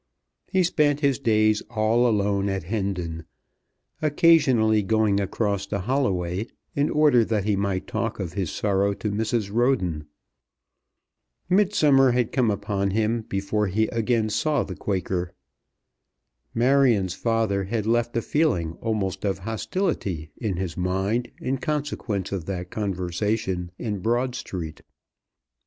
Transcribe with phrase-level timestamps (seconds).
[0.47, 3.23] He spent his days all alone at Hendon,
[4.01, 9.11] occasionally going across to Holloway in order that he might talk of his sorrow to
[9.11, 9.53] Mrs.
[9.53, 10.07] Roden.
[11.49, 15.33] Midsummer had come upon him before he again saw the Quaker.
[16.55, 22.45] Marion's father had left a feeling almost of hostility in his mind in consequence of
[22.45, 24.81] that conversation in Broad Street.